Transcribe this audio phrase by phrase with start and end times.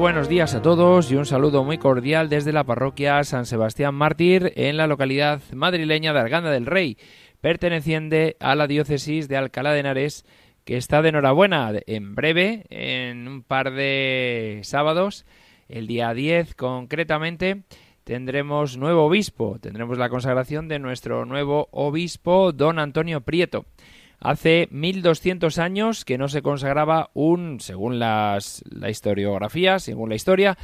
[0.00, 4.50] Buenos días a todos y un saludo muy cordial desde la parroquia San Sebastián Mártir
[4.56, 6.96] en la localidad madrileña de Arganda del Rey,
[7.42, 10.24] perteneciente a la diócesis de Alcalá de Henares,
[10.64, 15.26] que está de enhorabuena en breve, en un par de sábados,
[15.68, 17.64] el día 10 concretamente,
[18.02, 23.66] tendremos nuevo obispo, tendremos la consagración de nuestro nuevo obispo, don Antonio Prieto.
[24.20, 30.58] Hace 1200 años que no se consagraba un, según las, la historiografía, según la historia,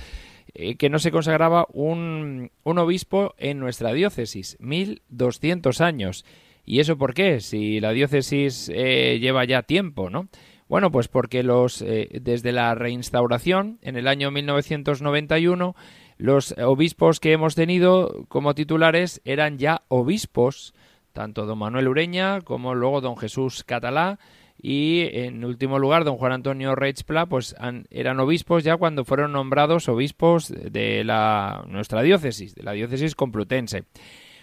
[0.54, 4.56] eh, que no se consagraba un, un obispo en nuestra diócesis.
[4.60, 6.24] 1200 años.
[6.66, 7.40] ¿Y eso por qué?
[7.40, 10.28] Si la diócesis eh, lleva ya tiempo, ¿no?
[10.68, 15.76] Bueno, pues porque los eh, desde la reinstauración en el año 1991
[16.18, 20.74] los obispos que hemos tenido como titulares eran ya obispos
[21.16, 24.18] tanto don Manuel Ureña como luego don Jesús Catalá
[24.60, 27.56] y en último lugar don Juan Antonio Reichpla pues
[27.88, 33.84] eran obispos ya cuando fueron nombrados obispos de la nuestra diócesis, de la diócesis complutense.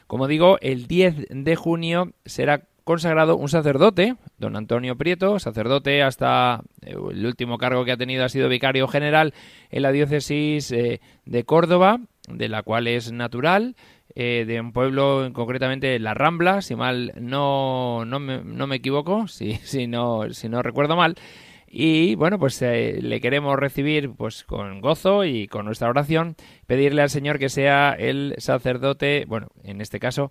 [0.08, 6.64] Como digo, el 10 de junio será consagrado un sacerdote, don Antonio Prieto, sacerdote hasta
[6.82, 9.34] eh, el último cargo que ha tenido ha sido vicario general
[9.70, 13.76] en la diócesis eh, de Córdoba, de la cual es natural,
[14.16, 19.28] eh, de un pueblo, concretamente La Rambla, si mal no, no, me, no me equivoco,
[19.30, 21.16] si, si, no, si no recuerdo mal.
[21.68, 26.36] Y bueno, pues eh, le queremos recibir pues con gozo y con nuestra oración,
[26.68, 30.30] pedirle al Señor que sea el sacerdote, bueno, en este caso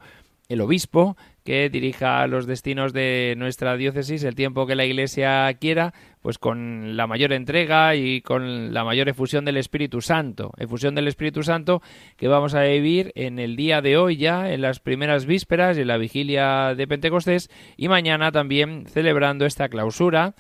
[0.53, 5.93] el obispo que dirija los destinos de nuestra diócesis el tiempo que la Iglesia quiera,
[6.21, 10.53] pues con la mayor entrega y con la mayor efusión del Espíritu Santo.
[10.57, 11.83] Efusión del Espíritu Santo
[12.17, 15.89] que vamos a vivir en el día de hoy ya, en las primeras vísperas, en
[15.89, 20.34] la vigilia de Pentecostés y mañana también celebrando esta clausura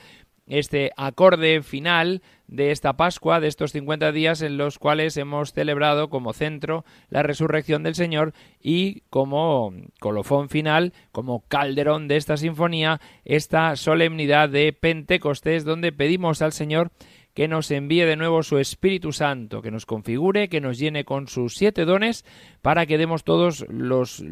[0.58, 6.10] este acorde final de esta Pascua, de estos 50 días en los cuales hemos celebrado
[6.10, 13.00] como centro la resurrección del Señor y como colofón final, como calderón de esta sinfonía,
[13.24, 16.90] esta solemnidad de Pentecostés donde pedimos al Señor
[17.32, 21.28] que nos envíe de nuevo su Espíritu Santo, que nos configure, que nos llene con
[21.28, 22.26] sus siete dones
[22.60, 24.22] para que demos todos los,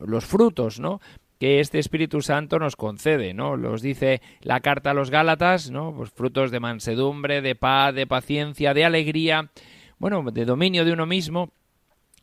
[0.00, 1.00] los frutos, ¿no?
[1.38, 3.56] Que este Espíritu Santo nos concede, ¿no?
[3.56, 5.94] Los dice la carta a los Gálatas, ¿no?
[5.94, 9.50] Pues frutos de mansedumbre, de paz, de paciencia, de alegría,
[9.98, 11.52] bueno, de dominio de uno mismo,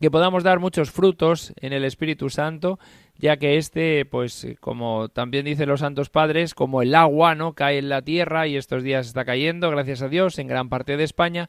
[0.00, 2.80] que podamos dar muchos frutos en el Espíritu Santo,
[3.18, 7.52] ya que este, pues como también dicen los santos padres, como el agua, ¿no?
[7.52, 10.96] cae en la tierra y estos días está cayendo, gracias a Dios, en gran parte
[10.96, 11.48] de España,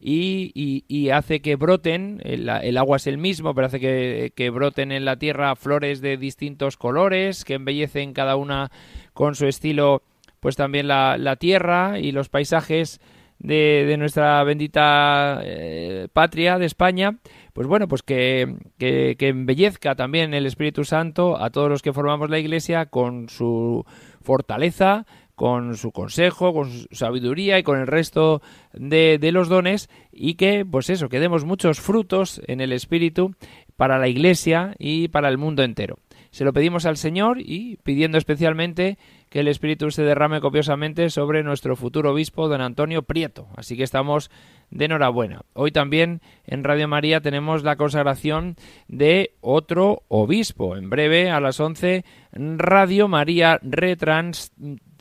[0.00, 5.16] y, hace que broten, el, agua es el mismo, pero hace que, broten en la
[5.16, 8.70] tierra flores de distintos colores, que embellecen cada una
[9.12, 10.02] con su estilo,
[10.40, 13.00] pues también la, tierra y los paisajes
[13.38, 17.18] de, nuestra bendita eh, patria de España,
[17.52, 22.38] pues bueno, pues que, embellezca también el Espíritu Santo a todos los que formamos la
[22.38, 23.84] Iglesia con su
[24.22, 25.06] fortaleza,
[25.38, 28.42] con su consejo, con su sabiduría y con el resto
[28.72, 33.36] de, los dones y que, pues eso, que demos muchos frutos en el Espíritu
[33.76, 36.00] para la Iglesia y para el mundo entero.
[36.32, 38.98] Se lo pedimos al Señor y pidiendo especialmente
[39.30, 43.46] que el Espíritu se derrame copiosamente sobre nuestro futuro obispo, don Antonio Prieto.
[43.56, 44.32] Así que estamos
[44.70, 45.42] de enhorabuena.
[45.52, 48.56] Hoy también en Radio María tenemos la consagración
[48.88, 50.76] de otro obispo.
[50.76, 54.52] En breve, a las 11, Radio María retrans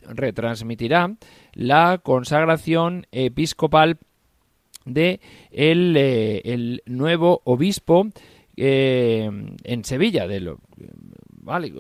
[0.08, 1.16] retransmitirá
[1.54, 3.98] la consagración episcopal
[4.86, 5.20] de
[5.52, 8.08] el, eh, nuevo obispo
[8.56, 9.30] eh,
[9.64, 10.60] en Sevilla, de lo,
[11.48, 11.72] vale,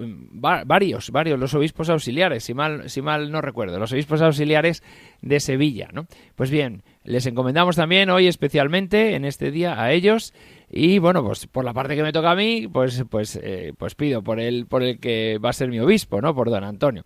[0.65, 4.81] varios, varios, los obispos auxiliares, si mal, si mal no recuerdo, los obispos auxiliares
[5.21, 6.07] de Sevilla, ¿no?
[6.35, 10.33] Pues bien, les encomendamos también hoy especialmente en este día a ellos
[10.69, 13.95] y bueno, pues por la parte que me toca a mí, pues, pues, eh, pues
[13.95, 16.33] pido por el, por el que va a ser mi obispo, ¿no?
[16.33, 17.03] Por don Antonio.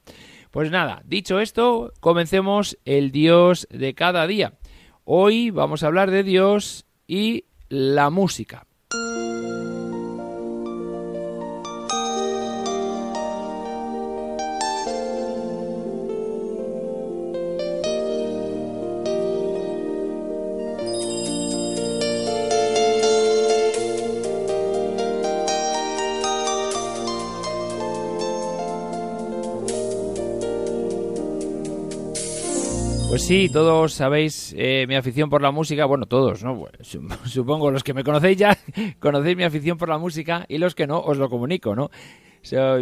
[0.51, 4.55] Pues nada, dicho esto, comencemos el Dios de cada día.
[5.05, 8.67] Hoy vamos a hablar de Dios y la música.
[33.11, 36.63] Pues sí, todos sabéis eh, mi afición por la música, bueno, todos, ¿no?
[37.25, 38.57] supongo los que me conocéis ya
[39.01, 41.91] conocéis mi afición por la música y los que no, os lo comunico, ¿no?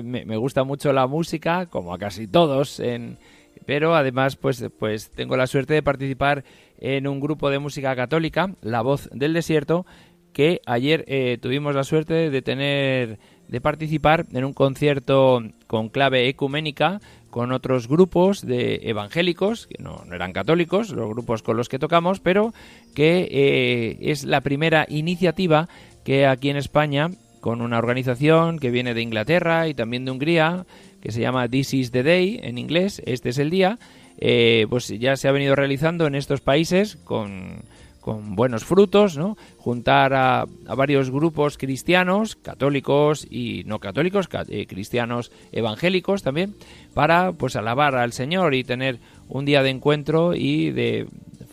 [0.03, 3.17] me, gusta mucho la música, como a casi todos, en,
[3.65, 6.43] pero además pues, pues tengo la suerte de participar
[6.77, 9.87] en un grupo de música católica, La Voz del Desierto,
[10.31, 13.17] que ayer eh, tuvimos la suerte de tener
[13.47, 20.03] de participar en un concierto con clave ecuménica con otros grupos de evangélicos, que no,
[20.11, 22.53] eran católicos, los grupos con los que tocamos, pero
[22.95, 25.69] que eh, es la primera iniciativa
[26.03, 30.65] que aquí en España, con una organización que viene de Inglaterra y también de Hungría,
[31.01, 33.79] que se llama This is the Day en inglés, este es el día,
[34.17, 37.63] eh, pues ya se ha venido realizando en estos países con
[38.09, 39.37] con buenos frutos, ¿no?
[39.59, 46.55] Juntar a, varios grupos cristianos, católicos y no católicos, eh, cristianos evangélicos también,
[46.95, 48.97] para pues alabar al Señor y tener
[49.27, 51.05] un día de encuentro y de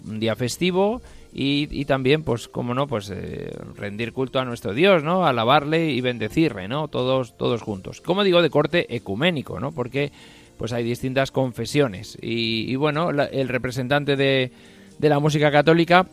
[0.06, 1.02] un día festivo
[1.34, 5.26] y, también, pues, como no, pues eh, rendir culto a nuestro Dios, ¿no?
[5.26, 6.88] Alabarle y bendecirle, ¿no?
[6.88, 8.00] Todos, todos juntos.
[8.00, 9.72] Como digo, de corte ecuménico, ¿no?
[9.72, 10.10] Porque
[10.56, 14.52] pues hay distintas confesiones y, bueno, el representante de,
[14.98, 16.06] de la música católica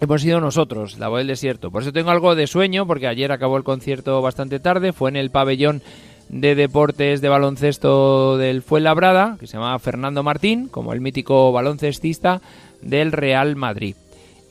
[0.00, 1.70] hemos sido nosotros, la voz del desierto.
[1.70, 5.16] Por eso tengo algo de sueño, porque ayer acabó el concierto bastante tarde, fue en
[5.16, 5.82] el pabellón
[6.28, 12.40] de deportes de baloncesto del Fuenlabrada, que se llamaba Fernando Martín, como el mítico baloncestista
[12.80, 13.96] del Real Madrid.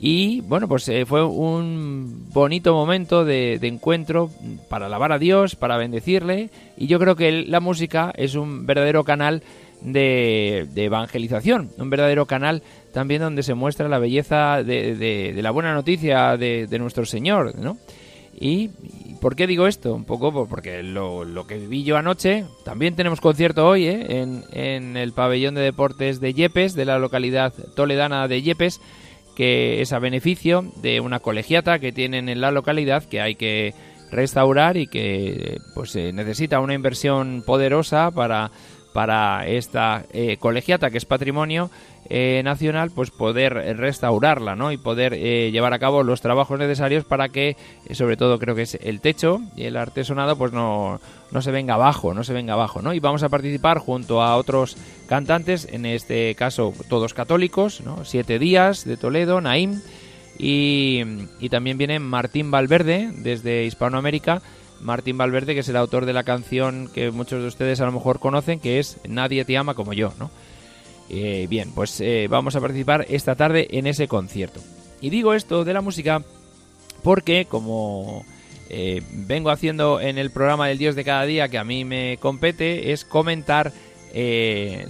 [0.01, 4.31] Y bueno, pues eh, fue un bonito momento de, encuentro
[4.69, 6.49] para alabar a Dios, para bendecirle.
[6.77, 9.43] Y yo creo que la música es un verdadero canal
[9.81, 16.37] de, evangelización, un verdadero canal también donde se muestra la belleza de, la buena noticia
[16.37, 17.77] de, nuestro Señor, ¿no?
[18.41, 18.69] Y,
[19.19, 19.93] ¿por qué digo esto?
[19.93, 24.21] Un poco porque lo, que viví yo anoche, también tenemos concierto hoy ¿eh?
[24.51, 28.79] en, el pabellón de deportes de Yepes, de la localidad toledana de Yepes,
[29.35, 33.73] que es a beneficio de una colegiata que tienen en la localidad que hay que
[34.11, 38.51] restaurar y que pues necesita una inversión poderosa para
[38.93, 41.69] para esta eh, colegiata que es patrimonio
[42.09, 44.71] eh, nacional pues poder restaurarla ¿no?
[44.71, 47.55] y poder eh, llevar a cabo los trabajos necesarios para que
[47.91, 50.99] sobre todo creo que es el techo y el artesonado pues no,
[51.31, 52.93] no se venga abajo no se venga abajo ¿no?
[52.93, 54.75] y vamos a participar junto a otros
[55.07, 58.05] cantantes en este caso todos católicos ¿no?
[58.05, 59.81] siete días de Toledo Naim
[60.39, 61.03] y,
[61.39, 64.41] y también viene Martín Valverde desde Hispanoamérica
[64.81, 67.91] Martín Valverde, que es el autor de la canción que muchos de ustedes a lo
[67.91, 70.31] mejor conocen, que es Nadie te ama como yo, ¿no?
[71.09, 74.61] Eh, bien, pues eh, vamos a participar esta tarde en ese concierto.
[75.01, 76.23] Y digo esto de la música
[77.03, 78.25] porque, como
[78.69, 82.17] eh, vengo haciendo en el programa del Dios de cada día, que a mí me
[82.17, 83.71] compete, es comentar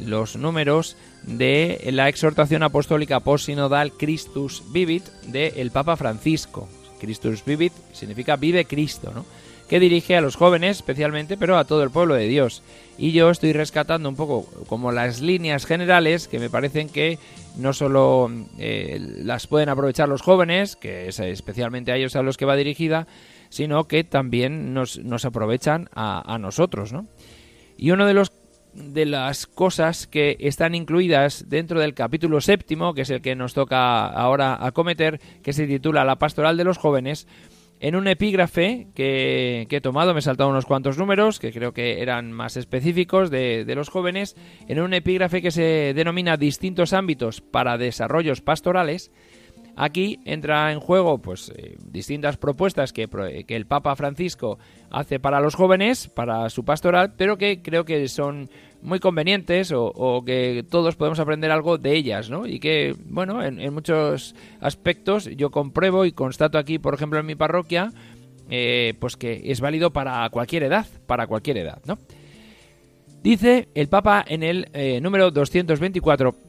[0.05, 6.69] los números de la exhortación apostólica post-sinodal Christus Vivit del Papa Francisco.
[7.01, 9.25] Christus Vivit significa vive Cristo, ¿no?
[9.69, 12.63] Que dirige a los jóvenes especialmente, pero a todo el pueblo de Dios.
[12.97, 17.19] Y yo estoy rescatando un poco como las líneas generales que me parecen que
[17.55, 22.35] no solo eh, las pueden aprovechar los jóvenes, que es especialmente a ellos a los
[22.35, 23.07] que va dirigida,
[23.49, 26.91] sino que también nos, nos aprovechan a, nosotros.
[26.91, 27.05] ¿no?
[27.77, 28.31] Y uno de los
[28.73, 33.53] de las cosas que están incluidas dentro del capítulo séptimo, que es el que nos
[33.53, 37.27] toca ahora acometer, que se titula La pastoral de los jóvenes,
[37.79, 42.01] en un epígrafe que, he tomado, me he saltado unos cuantos números que creo que
[42.01, 44.35] eran más específicos de, los jóvenes,
[44.67, 49.11] en un epígrafe que se denomina distintos ámbitos para desarrollos pastorales,
[49.81, 53.07] Aquí entra en juego pues eh, distintas propuestas que,
[53.47, 54.59] el Papa Francisco
[54.91, 58.49] hace para los jóvenes, para su pastoral, pero que creo que son
[58.81, 62.45] muy convenientes o, que todos podemos aprender algo de ellas, ¿no?
[62.45, 67.35] Y que, bueno, en, muchos aspectos yo compruebo y constato aquí, por ejemplo, en mi
[67.35, 67.93] parroquia,
[68.49, 71.97] eh, pues que es válido para cualquier edad, para cualquier edad, ¿no?
[73.23, 76.48] Dice el Papa en el eh, número 224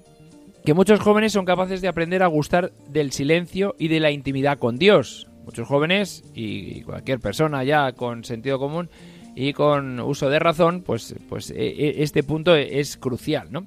[0.65, 4.59] que muchos jóvenes son capaces de aprender a gustar del silencio y de la intimidad
[4.59, 5.29] con Dios.
[5.45, 8.91] Muchos jóvenes y cualquier persona ya con sentido común
[9.35, 13.67] y con uso de razón, pues, pues e, e, este punto es crucial, ¿no?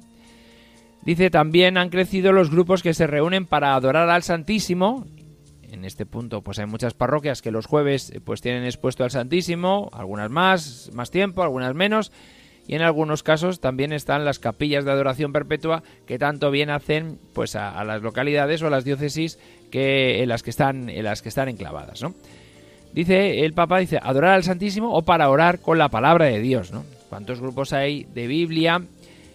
[1.04, 5.06] Dice, también han crecido los grupos que se reúnen para adorar al Santísimo.
[5.64, 9.90] En este punto, pues hay muchas parroquias que los jueves pues tienen expuesto al Santísimo,
[9.92, 12.12] algunas más, más tiempo, algunas menos,
[12.68, 17.20] y en algunos casos también están las capillas de adoración perpetua que tanto bien hacen
[17.34, 19.40] pues a, las localidades o a las diócesis
[19.72, 22.14] que en las que están en las que están enclavadas, ¿no?
[22.94, 26.72] Dice el Papa dice adorar al Santísimo o para orar con la palabra de Dios,
[26.72, 26.86] ¿no?
[27.10, 28.82] ¿Cuántos grupos hay de Biblia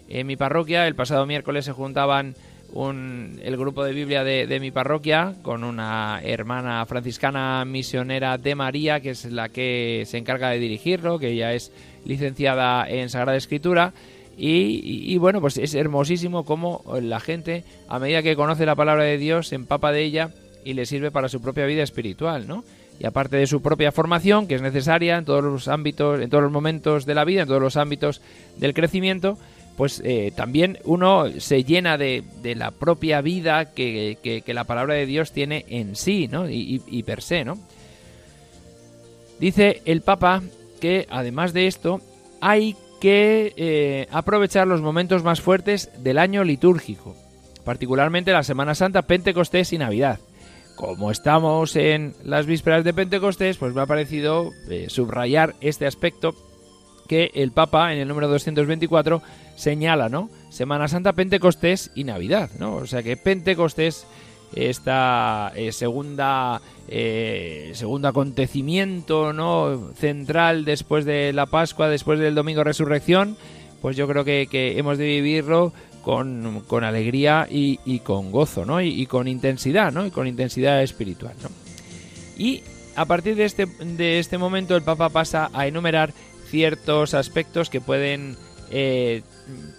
[0.08, 2.34] en mi parroquia, el pasado miércoles se juntaban
[2.72, 9.00] un, el grupo de Biblia de, mi parroquia con una hermana franciscana misionera de María,
[9.00, 11.72] que es la que se encarga de dirigirlo, que ya es
[12.04, 13.92] licenciada en Sagrada Escritura.
[14.40, 19.18] Y, bueno, pues es hermosísimo cómo la gente, a medida que conoce la palabra de
[19.18, 20.30] Dios, se empapa de ella
[20.64, 22.62] y le sirve para su propia vida espiritual, ¿no?
[23.00, 26.42] Y aparte de su propia formación, que es necesaria en todos los ámbitos, en todos
[26.42, 28.20] los momentos de la vida, en todos los ámbitos
[28.58, 29.38] del crecimiento,
[29.78, 32.24] pues eh, también uno se llena de,
[32.56, 36.50] la propia vida que, la palabra de Dios tiene en sí, ¿no?
[36.50, 37.56] Y, per se, ¿no?
[39.38, 40.42] Dice el Papa
[40.78, 42.00] que además de esto
[42.40, 47.14] hay que eh, aprovechar los momentos más fuertes del año litúrgico,
[47.64, 50.18] particularmente la Semana Santa, Pentecostés y Navidad.
[50.76, 56.34] Como estamos en las vísperas de Pentecostés, pues me ha parecido eh, subrayar este aspecto
[57.08, 59.22] que el Papa en el número 224
[59.56, 60.30] señala, ¿no?
[60.50, 62.76] Semana Santa, Pentecostés y Navidad, ¿no?
[62.76, 64.06] O sea que Pentecostés
[64.54, 72.64] esta eh, segunda eh, segundo acontecimiento no central después de la Pascua después del domingo
[72.64, 73.36] resurrección
[73.82, 78.80] pues yo creo que, hemos de vivirlo con, con alegría y, y, con gozo no
[78.80, 81.50] y, y, con intensidad no y con intensidad espiritual ¿no?
[82.36, 82.62] y
[82.96, 86.12] a partir de este de este momento el Papa pasa a enumerar
[86.48, 88.36] ciertos aspectos que pueden
[88.70, 89.22] eh,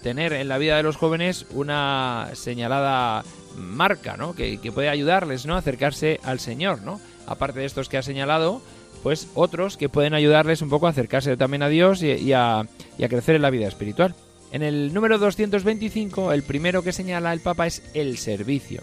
[0.01, 3.23] tener en la vida de los jóvenes una señalada
[3.57, 4.35] marca, ¿no?
[4.35, 5.55] Que, puede ayudarles, ¿no?
[5.55, 6.99] Acercarse al Señor, ¿no?
[7.27, 8.61] Aparte de estos que ha señalado,
[9.03, 12.63] pues otros que pueden ayudarles un poco a acercarse también a Dios y, a,
[12.97, 14.15] y a crecer en la vida espiritual.
[14.51, 18.81] En el número 225, el primero que señala el Papa es el servicio.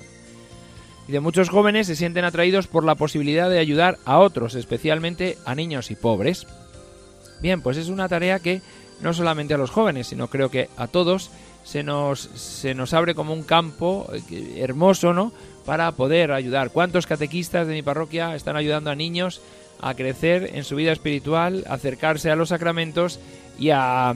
[1.09, 5.39] Y de muchos jóvenes se sienten atraídos por la posibilidad de ayudar a otros, especialmente
[5.45, 6.47] a niños y pobres.
[7.41, 8.63] Bien, pues es una tarea que
[9.01, 11.31] no solamente a los jóvenes, sino creo que a todos
[11.67, 15.33] se nos, se nos abre como un campo eh, hermoso, ¿no?
[15.65, 16.71] Para poder ayudar.
[16.71, 19.41] ¿Cuántos catequistas de mi parroquia están ayudando a niños
[19.81, 23.19] a crecer en su vida espiritual, a acercarse a los sacramentos
[23.59, 24.15] y a,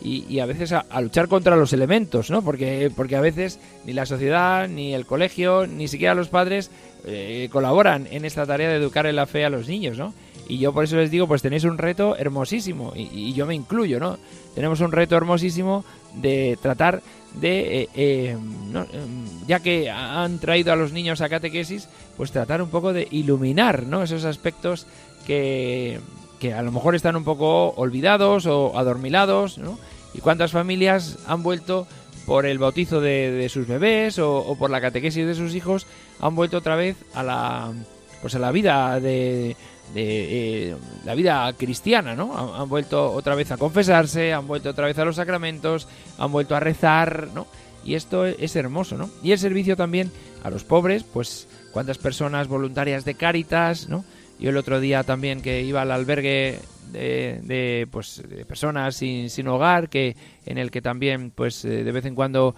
[0.00, 2.40] y, a veces a, luchar contra los elementos, ¿no?
[2.42, 6.70] Porque, porque a veces ni la sociedad, ni el colegio, ni siquiera los padres
[7.04, 10.14] eh, colaboran en esta tarea de educar en la fe a los niños, ¿no?
[10.52, 13.98] Y yo por eso les digo, pues tenéis un reto hermosísimo, y, yo me incluyo,
[13.98, 14.18] ¿no?
[14.54, 15.82] Tenemos un reto hermosísimo
[16.16, 17.02] de tratar
[17.40, 22.60] de, eh, eh, em, ya que han traído a los niños a catequesis, pues tratar
[22.60, 24.02] un poco de iluminar, ¿no?
[24.02, 24.86] Esos aspectos
[25.26, 26.00] que,
[26.38, 29.78] que a lo mejor están un poco olvidados o adormilados, ¿no?
[30.12, 31.86] Y cuántas familias han vuelto
[32.26, 35.86] por el bautizo de, sus bebés o, o, por la catequesis de sus hijos,
[36.20, 37.72] han vuelto otra vez a la,
[38.20, 39.56] pues a la vida de,
[39.94, 42.54] de eh, la vida cristiana, ¿no?
[42.56, 46.56] Han, vuelto otra vez a confesarse, han vuelto otra vez a los sacramentos, han vuelto
[46.56, 47.46] a rezar, ¿no?
[47.84, 49.10] Y esto es hermoso, ¿no?
[49.22, 50.10] Y el servicio también
[50.44, 54.04] a los pobres, pues cuántas personas voluntarias de Cáritas, ¿no?
[54.38, 56.58] Yo el otro día también que iba al albergue
[56.92, 61.92] de, pues, de personas sin, sin, hogar, que en el que también pues eh, de
[61.92, 62.54] vez en cuando,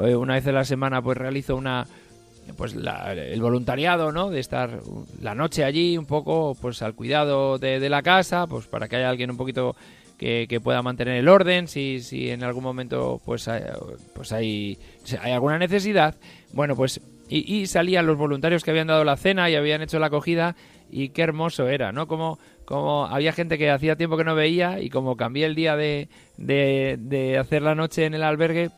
[0.00, 1.86] eh, una vez a la semana, pues realizo una,
[2.56, 4.30] pues el voluntariado, ¿no?
[4.30, 4.80] De estar
[5.20, 9.10] la noche allí un poco, pues al cuidado de, la casa, pues para que haya
[9.10, 9.76] alguien un poquito
[10.18, 13.62] que, pueda mantener el orden, si, si en algún momento pues hay,
[14.14, 14.78] pues hay,
[15.20, 16.16] hay alguna necesidad.
[16.52, 20.06] Bueno, pues y, salían los voluntarios que habían dado la cena y habían hecho la
[20.06, 20.56] acogida
[20.90, 22.08] y qué hermoso era, ¿no?
[22.08, 25.76] Como, como había gente que hacía tiempo que no veía y como cambié el día
[25.76, 28.70] de, de hacer la noche en el albergue,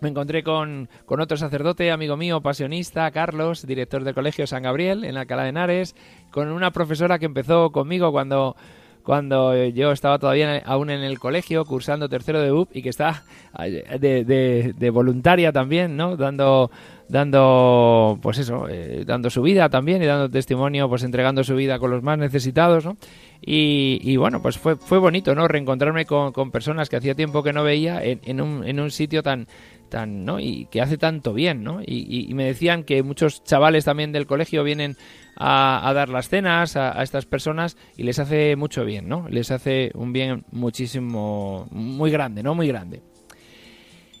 [0.00, 5.16] me encontré con, otro sacerdote, amigo mío, pasionista, Carlos, director del Colegio San Gabriel en
[5.16, 5.94] Alcalá de Henares,
[6.30, 8.56] con una profesora que empezó conmigo cuando,
[9.02, 13.22] cuando yo estaba todavía aún en el colegio, cursando tercero de UP y que está
[13.58, 16.16] de, de, voluntaria también, ¿no?
[16.16, 16.70] Dando,
[17.08, 21.78] dando, pues eso, eh, dando su vida también y dando testimonio, pues entregando su vida
[21.78, 22.96] con los más necesitados, ¿no?
[23.40, 25.46] Y, bueno, pues fue, fue bonito, ¿no?
[25.46, 29.46] Reencontrarme con, personas que hacía tiempo que no veía en, un, en un sitio tan,
[29.94, 30.40] ¿no?
[30.40, 31.80] Y que hace tanto bien, ¿no?
[31.84, 34.96] Y, me decían que muchos chavales también del colegio vienen
[35.36, 39.26] a, dar las cenas a, estas personas y les hace mucho bien, ¿no?
[39.28, 42.54] Les hace un bien muchísimo, muy grande, ¿no?
[42.54, 43.02] Muy grande.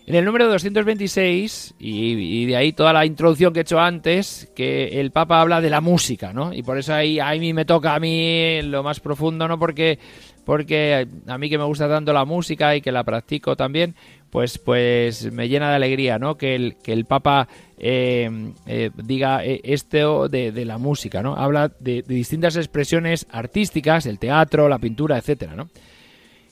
[0.06, 5.00] En el número 226, y, de ahí toda la introducción que he hecho antes, que
[5.00, 6.52] el Papa habla de la música, ¿no?
[6.52, 9.58] Y por eso ahí a mí me toca a mí lo más profundo, ¿no?
[9.58, 9.98] Porque,
[10.46, 13.96] porque a mí que me gusta tanto la música y que la practico también,
[14.30, 16.36] pues, pues me llena de alegría, ¿no?
[16.36, 17.48] Que el, que el Papa
[17.78, 21.34] eh, eh, diga eh, esto de, la música, ¿no?
[21.34, 25.68] Habla de, distintas expresiones artísticas, el teatro, la pintura, etcétera, ¿no?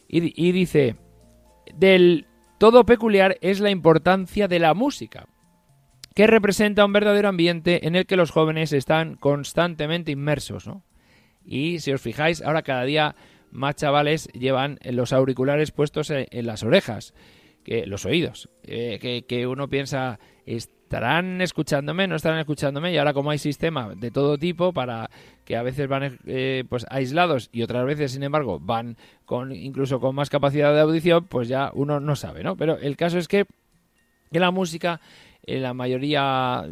[0.09, 0.97] Y, y dice,
[1.73, 2.27] del
[2.59, 5.29] todo peculiar es la importancia de la música,
[6.17, 10.83] que representa un verdadero ambiente en el que los jóvenes están constantemente inmersos, ¿no?
[11.45, 13.15] Y si os fijáis, ahora cada día
[13.55, 17.15] más chavales llevan los auriculares puestos en, las orejas,
[17.63, 23.31] que los oídos, eh, que, uno piensa, estarán escuchándome, no estarán escuchándome, y ahora como
[23.31, 25.09] hay sistemas de todo tipo para
[25.45, 30.01] que a veces van eh, pues aislados y otras veces, sin embargo, van con incluso
[30.01, 32.57] con más capacidad de audición, pues ya uno no sabe, ¿no?
[32.57, 33.47] Pero el caso es que,
[34.31, 35.01] que la música,
[35.45, 36.67] en la mayoría,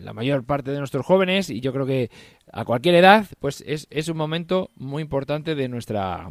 [0.00, 2.10] la mayor parte de nuestros jóvenes, y yo creo que
[2.52, 6.30] a cualquier edad, pues es, es un momento muy importante de nuestra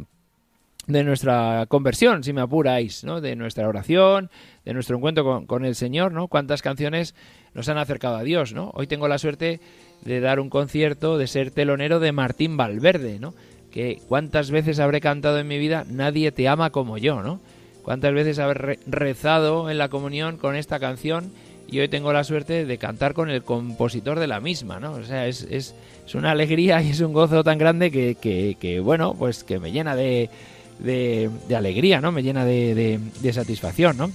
[0.86, 3.20] de nuestra conversión, si me apuráis, ¿no?
[3.20, 4.30] De nuestra oración,
[4.64, 6.28] de nuestro encuentro con, con, el Señor, ¿no?
[6.28, 7.14] Cuántas canciones
[7.52, 8.70] nos han acercado a Dios, ¿no?
[8.72, 9.60] Hoy tengo la suerte
[10.02, 13.34] de dar un concierto, de ser telonero de Martín Valverde, ¿no?
[13.70, 17.38] Que cuántas veces habré cantado en mi vida Nadie te ama como yo, ¿no?
[17.82, 21.32] Cuántas veces habré rezado en la comunión con esta canción
[21.70, 24.92] y hoy tengo la suerte de cantar con el compositor de la misma, ¿no?
[24.92, 25.74] O sea, es, es,
[26.06, 29.58] es una alegría y es un gozo tan grande que, que, que bueno, pues que
[29.58, 30.30] me llena de,
[30.78, 32.10] de, alegría, ¿no?
[32.10, 34.10] Me llena de, de, satisfacción, ¿no?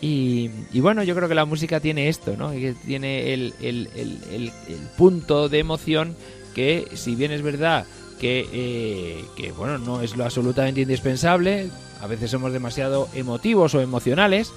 [0.00, 0.48] Y,
[0.80, 2.52] bueno, yo creo que la música tiene esto, ¿no?
[2.86, 4.50] Tiene el, el, el,
[4.96, 6.16] punto de emoción
[6.54, 7.84] que, si bien es verdad
[8.18, 11.68] que, eh, que, bueno, no es lo absolutamente indispensable,
[12.00, 14.52] a veces somos demasiado emotivos o emocionales,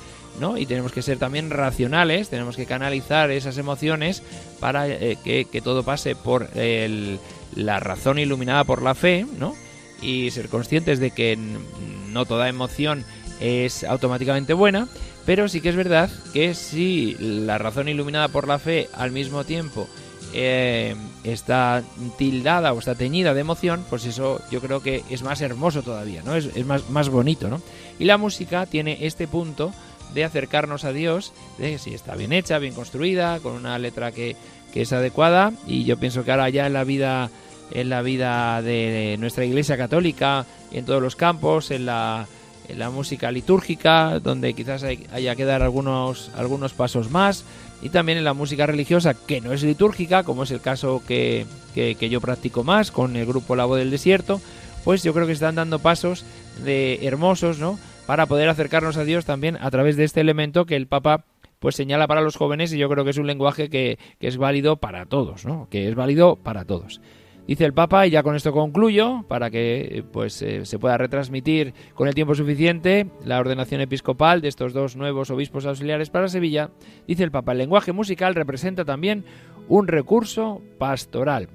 [0.58, 4.24] Y tenemos que ser también racionales, tenemos que canalizar esas emociones
[4.60, 9.56] para eh, que, que, todo pase por la razón iluminada por la fe, ¿no?
[10.02, 13.06] Y ser conscientes de que no toda emoción
[13.39, 14.88] es automáticamente buena
[15.26, 19.46] pero sí que es verdad que si la razón iluminada por la fe al mismo
[19.46, 19.88] tiempo
[20.34, 21.84] eh, está
[22.17, 26.24] tildada o está teñida de emoción, pues eso yo creo que es más hermoso todavía,
[26.24, 26.36] ¿no?
[26.36, 27.62] Es, más, más bonito, ¿no?
[28.00, 29.72] Y la música tiene este punto
[30.13, 34.36] de acercarnos a Dios, de si está bien hecha, bien construida, con una letra que,
[34.73, 37.30] que es adecuada, y yo pienso que ahora ya en la vida
[37.71, 42.28] en la vida de nuestra iglesia católica, en todos los campos, en la
[42.67, 47.43] en la música litúrgica, donde quizás haya que dar algunos, algunos pasos más,
[47.82, 51.45] y también en la música religiosa, que no es litúrgica, como es el caso que,
[51.73, 54.39] que, yo practico más con el grupo La Voz del Desierto,
[54.84, 56.23] pues yo creo que están dando pasos
[56.63, 57.78] de hermosos, ¿no?
[58.06, 61.26] Para poder acercarnos a Dios también a través de este elemento que el Papa
[61.60, 64.76] pues señala para los jóvenes y yo creo que es un lenguaje que, es válido
[64.76, 65.70] para todos, ¿no?
[65.70, 67.00] Que es válido para todos.
[67.48, 71.74] Dice el Papa, y ya con esto concluyo, para que pues eh, se pueda retransmitir
[71.94, 76.72] con el tiempo suficiente la ordenación episcopal de estos dos nuevos obispos auxiliares para Sevilla,
[77.08, 79.24] dice el Papa, el lenguaje musical representa también
[79.70, 81.48] un recurso pastoral.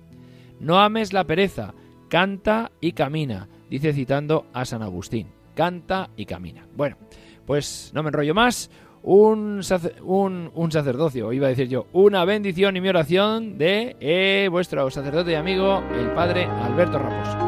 [0.59, 1.75] No ames la pereza,
[2.09, 5.27] canta y camina, dice citando a San Agustín,
[5.59, 6.65] canta y camina.
[6.77, 6.97] Bueno,
[7.45, 8.71] pues no me enrollo más,
[9.03, 9.61] un,
[10.05, 14.89] un, un, sacerdocio, iba a decir yo, una bendición y mi oración de eh, vuestro
[14.89, 17.48] sacerdote y amigo, el padre Alberto Raposo.